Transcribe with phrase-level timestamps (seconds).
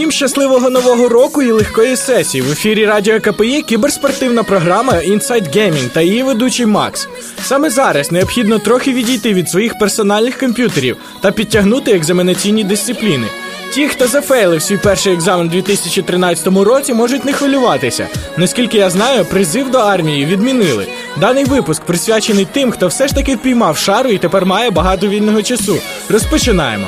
[0.00, 2.42] Всім щасливого нового року і легкої сесії.
[2.42, 7.08] В ефірі Радіо КПІ кіберспортивна програма Inside Gaming та її ведучий Макс.
[7.42, 13.26] Саме зараз необхідно трохи відійти від своїх персональних комп'ютерів та підтягнути екзаменаційні дисципліни.
[13.74, 18.08] Ті, хто зафейлив свій перший екзамен у 2013 році, можуть не хвилюватися.
[18.36, 20.86] Наскільки я знаю, призив до армії відмінили.
[21.16, 25.42] Даний випуск присвячений тим, хто все ж таки впіймав шару і тепер має багато вільного
[25.42, 25.76] часу.
[26.08, 26.86] Розпочинаємо.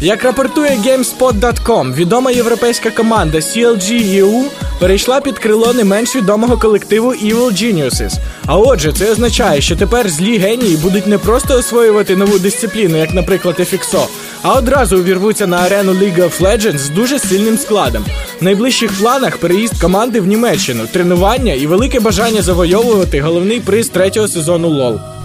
[0.00, 4.44] Як рапортує GameSpot.com, відома європейська команда CLG EU
[4.80, 8.12] перейшла під крило не менш відомого колективу Evil Geniuses.
[8.46, 13.14] А отже, це означає, що тепер злі генії будуть не просто освоювати нову дисципліну, як,
[13.14, 14.06] наприклад, FXO,
[14.42, 18.04] а одразу увірвуться на арену League of Legends з дуже сильним складом.
[18.40, 24.28] В найближчих планах переїзд команди в Німеччину, тренування і велике бажання завойовувати головний приз третього
[24.28, 25.17] сезону LoL.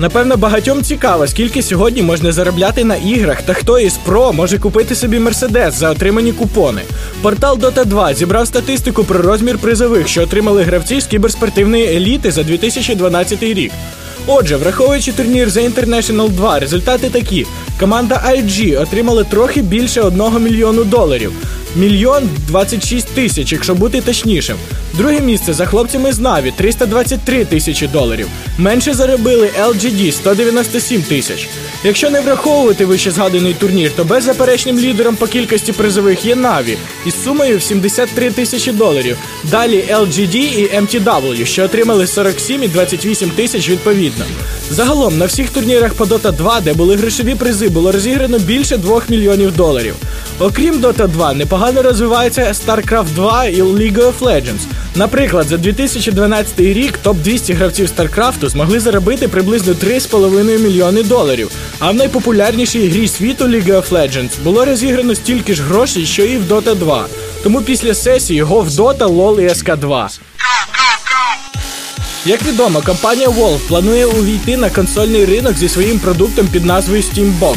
[0.00, 4.94] Напевно, багатьом цікаво, скільки сьогодні можна заробляти на іграх та хто із ПРО може купити
[4.94, 6.82] собі мерседес за отримані купони.
[7.22, 12.42] Портал Dota 2 зібрав статистику про розмір призових, що отримали гравці з кіберспортивної еліти за
[12.42, 13.72] 2012 рік.
[14.26, 17.46] Отже, враховуючи турнір The International 2, результати такі:
[17.80, 21.32] команда IG отримала трохи більше 1 мільйону доларів.
[21.76, 24.56] Мільйон 26 тисяч, якщо бути точнішим.
[24.94, 28.26] Друге місце за хлопцями з Наві 323 тисячі доларів.
[28.58, 31.48] Менше заробили LGD 197 тисяч.
[31.84, 37.24] Якщо не враховувати вище згаданий турнір, то беззаперечним лідером по кількості призових є Наві із
[37.24, 39.16] сумою в 73 тисячі доларів.
[39.44, 44.24] Далі LGD і MTW, що отримали 47 і 28 тисяч відповідно.
[44.70, 49.02] Загалом на всіх турнірах по Dota 2, де були грошові призи, було розіграно більше 2
[49.08, 49.94] мільйонів доларів.
[50.38, 54.60] Окрім Dota 2, непогано розвивається StarCraft 2 і League of Legends.
[54.94, 61.50] Наприклад, за 2012 рік топ-200 гравців StarCraft змогли заробити приблизно 3,5 мільйони доларів.
[61.78, 66.36] А в найпопулярнішій грі світу League of Legends було розіграно стільки ж грошей, що і
[66.36, 67.06] в Dota 2.
[67.42, 70.18] Тому після сесії його в Dota, LoL і SK2.
[72.26, 77.56] Як відомо, компанія Valve планує увійти на консольний ринок зі своїм продуктом під назвою Steambox.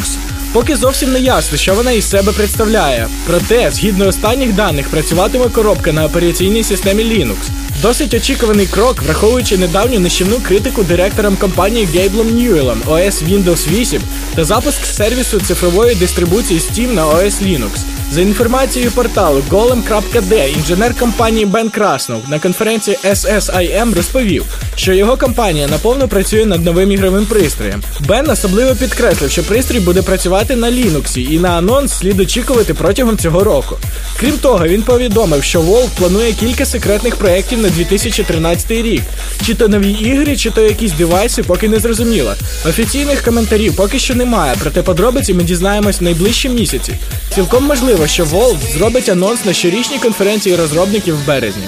[0.54, 3.08] Поки зовсім не ясно, що вона із себе представляє.
[3.26, 7.38] Проте, згідно останніх даних, працюватиме коробка на операційній системі Linux.
[7.82, 14.02] Досить очікуваний крок, враховуючи недавню нищівну критику директорам компанії Гейблом Ньюелом OS Windows 8
[14.36, 17.70] та запуск сервісу цифрової дистрибуції Steam на OS Linux.
[18.12, 24.46] За інформацією порталу golem.d, інженер компанії Бен Краснов на конференції SSIM розповів,
[24.76, 27.84] що його компанія наповно працює над новим ігровим пристроєм.
[28.00, 33.18] Бен особливо підкреслив, що пристрій буде працювати на Linux і на анонс слід очікувати протягом
[33.18, 33.78] цього року.
[34.20, 39.02] Крім того, він повідомив, що Valve планує кілька секретних проєктів на 2013 рік.
[39.46, 42.34] Чи то нові ігри, чи то якісь девайси, поки не зрозуміло.
[42.66, 46.94] Офіційних коментарів поки що немає, проте подробиці ми дізнаємось в найближчі місяці.
[47.36, 51.64] Цілком можливо, що Valve зробить анонс на щорічній конференції розробників в березні.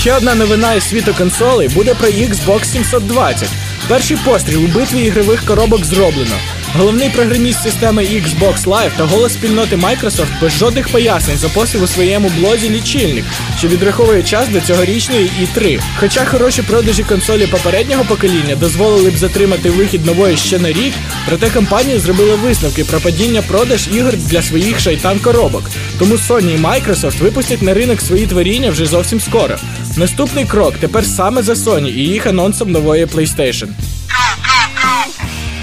[0.00, 3.48] Ще одна новина із світу консолей буде про Xbox 720.
[3.88, 6.36] Перший постріл у битві ігрових коробок зроблено.
[6.74, 12.30] Головний програміст системи Xbox Live та голос спільноти Microsoft без жодних пояснень запостив у своєму
[12.38, 13.24] блозі лічильник,
[13.58, 15.80] що відраховує час до цьогорічної E3.
[15.98, 20.94] Хоча хороші продажі консолі попереднього покоління дозволили б затримати вихід нової ще на рік,
[21.28, 25.62] проте компанія зробила висновки про падіння продаж ігор для своїх шайтан коробок.
[25.98, 29.56] Тому Sony і Microsoft випустять на ринок свої творіння вже зовсім скоро.
[29.96, 33.68] Наступний крок тепер саме за Sony і їх анонсом нової PlayStation.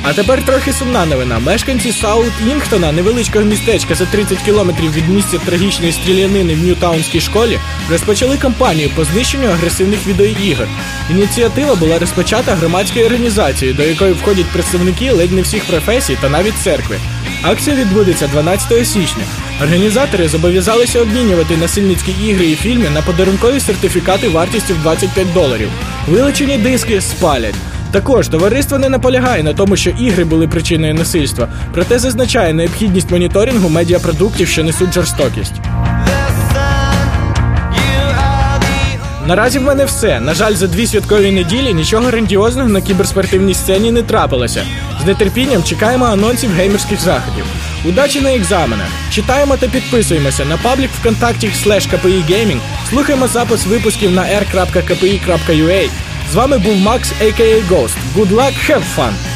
[0.09, 1.39] А тепер трохи сумна новина.
[1.39, 7.59] Мешканці Саут Інгтона, невеличкого містечка за 30 кілометрів від місця трагічної стрілянини в Ньютаунській школі,
[7.91, 10.67] розпочали кампанію по знищенню агресивних відеоігор.
[11.11, 16.57] Ініціатива була розпочата громадською організацією, до якої входять представники ледь не всіх професій та навіть
[16.63, 16.97] церкви.
[17.43, 19.23] Акція відбудеться 12 січня.
[19.63, 25.69] Організатори зобов'язалися обмінювати насильницькі ігри і фільми на подарункові сертифікати вартістю в 25 доларів.
[26.07, 27.55] Вилучені диски спалять.
[27.97, 33.69] Також товариство не наполягає на тому, що ігри були причиною насильства, проте зазначає необхідність моніторингу
[33.69, 35.53] медіапродуктів, що несуть жорстокість.
[39.27, 40.19] Наразі в мене все.
[40.19, 44.65] На жаль, за дві святкові неділі нічого грандіозного на кіберспортивній сцені не трапилося.
[45.03, 47.45] З нетерпінням чекаємо анонсів геймерських заходів.
[47.85, 48.87] Удачі на екзаменах!
[49.11, 52.57] Читаємо та підписуємося на паблік ВКонтакті slash KPI
[52.89, 56.06] слухаємо запис випусків на r.kpi.ua.
[56.30, 57.62] З вами був Макс, a.k.a.
[57.68, 57.96] Ghost.
[58.16, 59.35] Good luck, have fun!